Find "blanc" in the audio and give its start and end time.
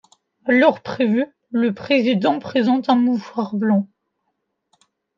3.53-3.87